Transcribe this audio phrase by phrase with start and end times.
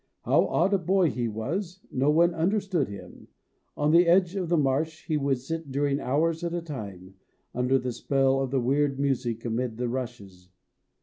[0.23, 3.27] How odd a boy he was no one understood him.
[3.77, 7.13] On the edge of the marsh he would sit during hours at a time,
[7.53, 10.49] under the spell of the weird music amid the rushes.